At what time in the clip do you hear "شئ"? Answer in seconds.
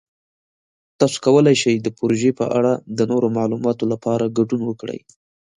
1.61-1.75